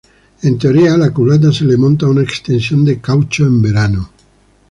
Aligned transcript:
En 0.41 0.57
teoría, 0.57 0.95
a 0.95 0.97
la 0.97 1.13
culata 1.13 1.51
se 1.53 1.63
le 1.63 1.77
monta 1.77 2.07
una 2.07 2.23
extensión 2.23 2.83
de 2.83 2.99
caucho 2.99 3.43
en 3.45 3.61
verano. 3.61 4.09